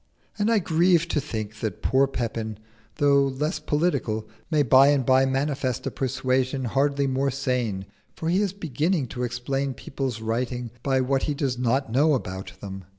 [0.39, 2.57] And I grieve to think that poor Pepin,
[2.95, 7.85] though less political, may by and by manifest a persuasion hardly more sane,
[8.15, 12.53] for he is beginning to explain people's writing by what he does not know about
[12.61, 12.83] them.